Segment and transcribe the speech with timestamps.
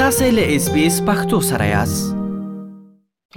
[0.00, 2.04] تاسې له اس بي اس پختو سره یاست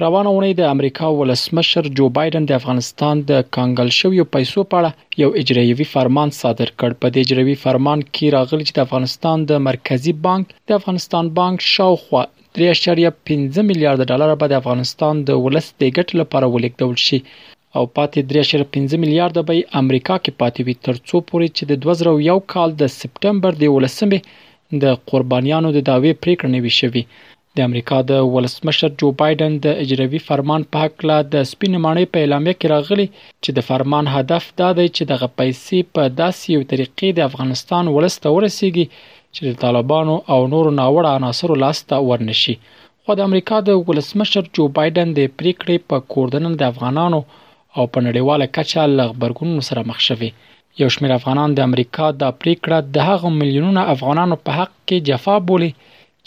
[0.04, 5.22] روانه اونۍ د امریکا ولسمشر جو بایدن د افغانستان د کانګل شویو پیسو په اړه
[5.22, 9.64] یو اجرایوي فرمان صادر کړ په دې اجرایوي فرمان کې راغلی چې د افغانستان د
[9.70, 12.24] مرکزی بانک د افغانستان بانک شاوخوا
[12.60, 18.60] 3.5 میلیارډ ډالر به د افغانستان د ولس د ګټ لپاره ولیکدول شي او پاتې
[18.60, 23.64] 3.5 میلیارډ به امریکا کې پاتې وي ترڅو پورې چې د 2001 کال د سپټمبر
[23.66, 24.48] د 18
[24.84, 27.04] د قربانیانو د داوی پریکړه نوي شوې
[27.56, 32.06] د امریکا د ولسمشر جو بایدن د اجرایی فرمان په حق لا د سپینې مانې
[32.12, 33.08] په اعلامیه کې راغلي
[33.44, 37.84] چې د فرمان هدف دا دی چې دغه پیسې په داسې یو طریقې د افغانستان
[37.96, 38.86] ولسته ورسیږي
[39.36, 42.56] چې د طالبانو او نورو ناوړه عناصرو لاسته ورنشي
[43.04, 47.20] خو د امریکا د ولسمشر جو بایدن د پریکړې په کوردنن د افغانانو
[47.78, 50.49] او په نړیواله کچه لغبرګون سره مخ شوی دی
[50.82, 55.36] یو شمېر افغانان د امریکا دا پریکړه د هغو میلیونونو افغانانو په حق کې جفا
[55.50, 55.70] بولي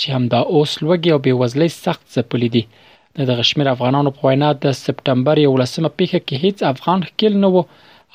[0.01, 2.63] چې همدا اوس لوږې او بېوزلۍ سخت ځپلي دي
[3.17, 7.49] د دغه شمېر افغانانو په وینا د سپټمبر 11مه پیښه کې هیڅ افغان ښکیل نه
[7.55, 7.63] وو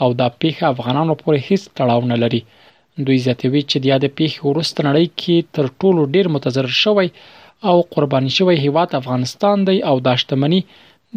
[0.02, 2.41] او دا پیښه افغانانو پورې هیڅ تړاو نه لري
[3.05, 7.07] دوی زیاتوي چې د یاد پیښې وروسته نړۍ کې تر ټولو ډیر متضرر شوی
[7.69, 10.61] او قرباني شوی هیواد افغانستان دی او دا شتمنۍ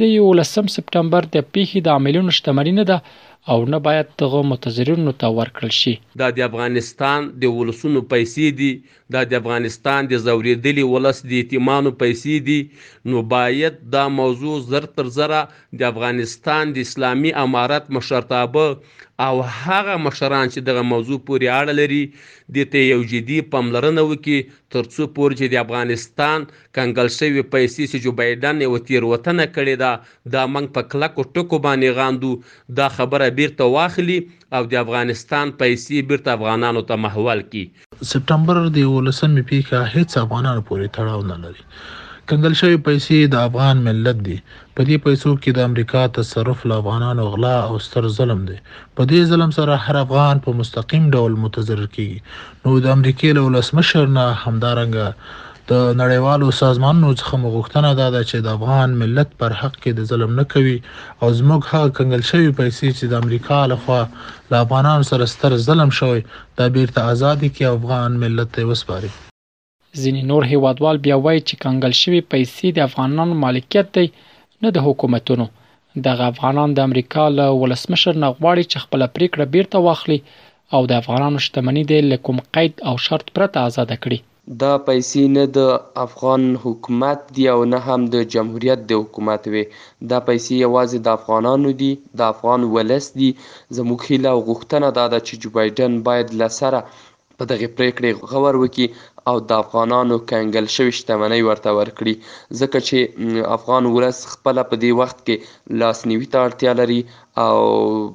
[0.00, 2.98] د 11 سپټمبر د پیښې د عاملونو شتمنۍ نه ده
[3.48, 8.68] او نه باید دغه متضررینو ته ورکړل شي دا د افغانستان د ولسونو پیسې دي
[9.16, 14.88] دا د افغانستان د زوریدلي ولس د اعتمادو پیسې دي نو باید دا موضوع زر
[14.98, 15.40] تر زره
[15.80, 18.74] د افغانستان د اسلامي امارت مشرتابه
[19.22, 22.02] او هغه مشران چې دغه موضوع پورې اړه لري
[22.58, 24.38] د ته یو جدي پاملرنه وکړي
[24.76, 26.46] ترڅو پورې چې د افغانستان
[26.78, 29.90] کنګل شوی پیسې چې جو بایدن یو تیر وطن کړی دا
[30.36, 32.32] د منګ په کلکو ټکو باندې غاندو
[32.80, 34.16] دا خبره بیرته واخلي
[34.58, 40.64] او د افغانستان پیسې بیرته افغانانو ته محول کړي سپتمبر د 19 پیښه هیڅ افغانانو
[40.70, 41.66] پورې تړاو نه لري
[42.32, 44.36] کنګل شوی پیسې د افغان ملت دي
[44.74, 49.08] په دې پیسو کې د امریکا تصرف له افغانانو غلا او ستر ظلم دی په
[49.12, 54.12] دې ظلم سره هر افغان په مستقیم ډول متضرر کیږي نو د امریکای له ولسمشر
[54.18, 55.38] نه همدارنګه
[55.72, 59.90] د نړیوالو سازمانونو څخه مو غوښتنه دا ده چې د افغان ملت پر حق کې
[59.98, 60.72] د ظلم نه کوي
[61.22, 63.98] او زموږ هغه کنګل شوی پیسې چې د امریکا لخوا
[64.54, 66.24] له افغانانو سره ستر ظلم شوی
[66.60, 71.94] د بیرته ازادي کې افغان ملت ته وسپاري ځینې نور هیوادوال بیا وایي چې کنګل
[72.00, 75.46] شوی پیسې د افغانانو مالکیت دی نه د حکومتونو
[76.08, 80.18] د افغانان د امریکا له ولسمشر نه غواړي چې خپل پریکړه بیرته واخلي
[80.78, 84.20] او د افغانانو شتمنۍ د لکم قید او شرط پرته آزاد کړي
[84.62, 85.60] دا پیسې نه د
[86.06, 89.64] افغان حکومت دي او نه هم د جمهوریت د حکومت وي
[90.10, 93.30] دا پیسې یوازې د افغانانو دي د افغان ولس دي
[93.76, 96.78] زموږ هیله او غوښتنه دا ده چې جو بایډن باید له سره
[97.40, 98.86] په دغه پریکړې غور وکړي
[99.30, 102.14] او د افغانانو کنګل شوی شتمنۍ ورته ورکړي
[102.60, 105.36] ځکه چې افغان ولس خپل په دې وخت کې
[105.82, 107.00] لاسنیوي ته اړتیا لري
[107.46, 107.56] او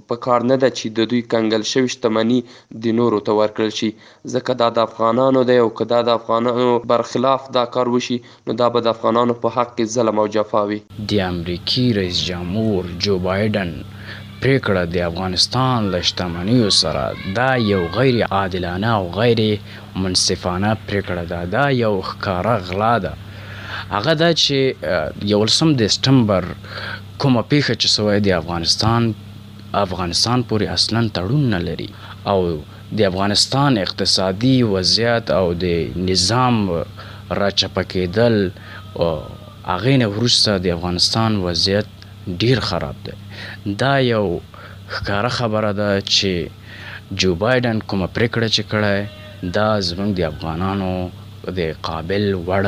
[0.09, 2.39] په کار نه ده چې د دوی کنګل شوی شتمنۍ
[2.83, 3.89] د نورو ته ورکړل شي
[4.33, 8.57] ځکه دا د افغانانو دی او که دا د افغانانو برخلاف دا کار وشي نو
[8.61, 10.79] دا به د افغانانو په حق کې ظلم او جفا وي
[11.13, 13.73] د امریکای رئیس جمهور جو بایدن
[14.41, 17.03] پریکړه د افغانستان له شتمنیو سره
[17.37, 19.41] دا یو غیر عادلانه او غیر
[20.03, 23.13] منصفانه پریکړه ده دا یو ښکاره غلا ده
[23.95, 24.57] هغه دا چې
[25.33, 26.43] یولسم دسمبر
[27.21, 29.01] کومه پیښه چې سوی د افغانستان
[29.85, 31.89] افغانستان پورې اصلا تړون نه لري
[32.31, 32.39] او
[32.97, 35.65] د افغانستان اقتصادي وضعیت او د
[36.09, 36.55] نظام
[37.41, 38.35] راچپه کېدل
[39.73, 41.87] هغې نه وروسته د افغانستان وضعیت
[42.41, 43.13] ډیر خراب دی
[43.81, 44.25] دا یو
[44.93, 46.31] ښکاره خبره ده چې
[47.23, 48.93] جو بایدن کومه پریکړه چې کړه
[49.57, 50.89] دا زموږ د افغانانو
[51.59, 52.63] د قابل وړ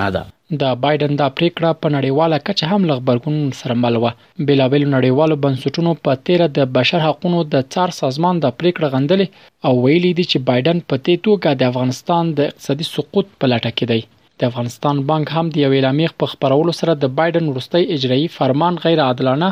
[0.00, 0.22] نه ده
[0.62, 4.06] دا بایدن دا پریکړه په نړیواله کچه هم لغبرګون سره مل و
[4.48, 9.72] بلاویل نړیوالو بنسټونو په 13 د بشر حقوقو د څار سازمان د پریکړه غندلې او
[9.84, 13.84] ویلي دي چې بایدن په تې توګه د افغانستان د اقتصادي سقوط په لټه کې
[13.92, 14.00] دی
[14.38, 18.74] د افغانستان بانک هم د یو اعلامیه په خبرولو سره د بایدن وروستي اجرایی فرمان
[18.84, 19.48] غیر عادلانه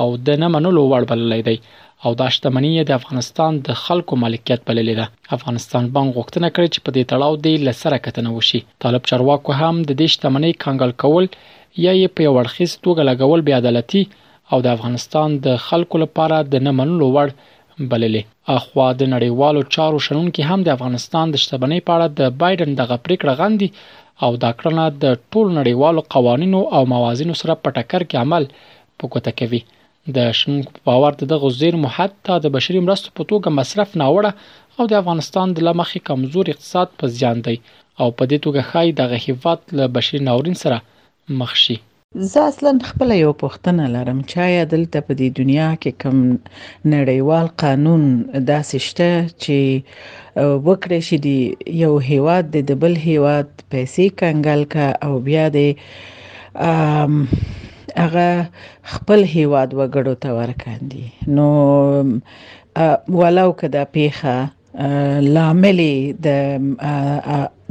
[0.00, 1.56] او د نه منلو وړ بللی دی
[2.04, 5.06] او دا شتمنۍ د افغانستان د خلکو مالکیت بللې ده
[5.36, 9.74] افغانستان بانک غوښتنه کړې چې په دې تړاو دی لسره کتنه وشي طالب چرواکو هم
[9.88, 11.24] د دې شتمنۍ کانګل کول
[11.84, 14.02] یا یې په ورخیز توګه لګول بیا عدالتي
[14.52, 17.52] او د افغانستان د خلکو لپاره د نه منلو وړ
[17.92, 18.22] بللې
[18.56, 22.96] اخوا د نړیوالو چارو شنونکو هم د افغانستان د شتمنۍ په اړه د بایدن دغه
[23.04, 23.70] پریکړه غندي
[24.24, 28.44] او دا کړنه د ټول نړیوالو قوانینو او موازینو سره په ټکر کې عمل
[28.98, 29.60] په کوته کوي
[30.16, 34.32] د شنک باور د دغه زیرمو حتی د بشري مرستو په توګه مصرف ناوړه
[34.78, 37.56] او د افغانستان د لمخي کمزور اقتصاد په زیان دی
[38.00, 40.76] او په دې توګه خای دغه هیواد له بشري ناورین سره
[41.40, 41.76] مخ شي
[42.32, 46.18] زه اصلا خپل یو پوښتنه لرم چې آیا دلته په دې دنیا کې کوم
[46.94, 48.02] نړیوال قانون
[48.50, 49.10] داسې شته
[49.42, 49.58] چې
[50.68, 51.28] وکړی شي د
[51.82, 55.58] یو هیواد د بل هیواد پیسې کنګل کا او بیا د
[58.02, 58.30] هغه
[58.94, 61.06] خپل هیواد وګړو ته ورکاندي
[61.38, 61.48] نو
[63.24, 64.38] ولو که دا پیخه
[65.34, 65.80] لامل
[66.24, 66.26] د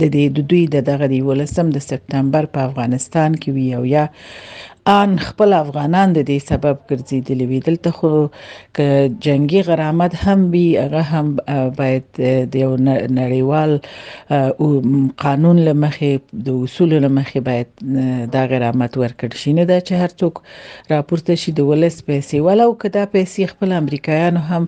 [0.02, 4.04] د دوی د دغه 11 د سپتمبر په افغانستان کې وی او یا
[4.92, 8.10] ان خپل افغانان د دې سبب ګرځیدلی وي دلته خو
[8.78, 11.28] ک جنگي غرامت هم وي هغه هم
[11.80, 12.08] باید
[12.52, 12.74] د یو
[13.20, 13.72] نړیوال
[15.24, 16.14] قانون لمخې
[16.48, 17.70] د اصول لمخې باید
[18.34, 20.34] دا غرامت ورکړ شي نه دا چې هر څوک
[20.96, 24.64] راپورته شي د ولس پیسې ولو کدا پیسې خپل امریکایانو هم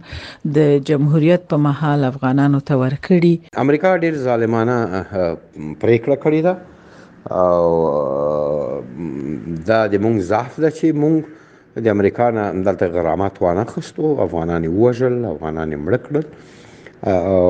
[0.59, 3.33] د جمهوریت په محل افغانانو ته ورکړي
[3.65, 6.53] امریکا ډیر ظالمانه پریکړه کړې ده
[7.29, 7.69] او
[9.67, 11.17] دا د مونږ ضعف ده چې مونږ
[11.83, 16.25] د امریکا نه دلته غرامات وانه خستو افغانان وژل افغانان مړکړل
[17.09, 17.47] او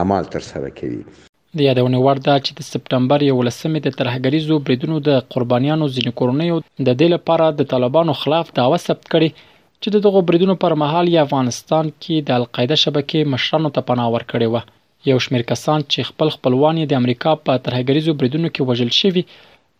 [0.00, 0.98] عمل تر سره کوي
[1.60, 6.58] د یادونه وړ ده چې د سپتمبر 11مې د ترهګریزو بریدونو د قربانیانو ځینې کورنیو
[6.64, 9.30] د دې لپاره د طالبانو خلاف داوا ثبت کړي
[9.82, 14.48] چې دغه بریدونو پر مهال یا افغانستان کې د القاعده شبکې مشرانو ته پناه ورکړې
[14.52, 19.24] و یو شمېر کسان چې خپل خپلوان د امریکا په ترهګریزو بریدونو کې وژل شوی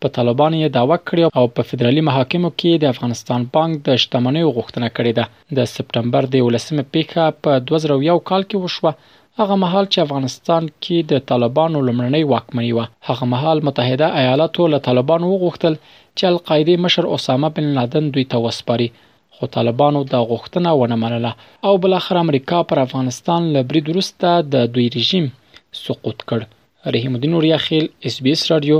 [0.03, 4.43] په طالبانو یې داوا کړې او په فدرالي محاکمو کې د افغانستان بانک د شتمنۍ
[4.55, 5.25] غوښتنه کړې ده
[5.57, 8.91] د سپټمبر د 11مې پیښه په 2001 کال کې وشوه
[9.39, 14.79] هغه مهال چې افغانستان کې د طالبانو لمړنۍ واکمنۍ و هغه مهال متحده ایالاتو له
[14.87, 15.73] طالبانو وغوښتل
[16.17, 18.89] چې القاعده مشر اسامه بن لادن دوی ته وسپاري
[19.35, 21.31] خو طالبانو دا غوښتنه ونه منله
[21.67, 25.25] او بل اخر امریکا پر افغانستان له بری درسته د دوی رژیم
[25.85, 28.79] سقوط کړ رحیم الدین اوریا خیل اس بي اس رادیو